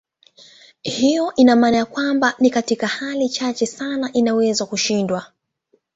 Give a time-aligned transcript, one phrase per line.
[0.81, 5.31] Hiyo ina maana kwamba ni katika hali chache sana inaweza kushindwa.